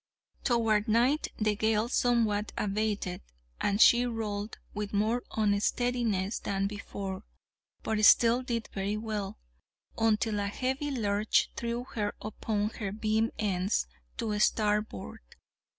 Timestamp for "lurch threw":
10.89-11.83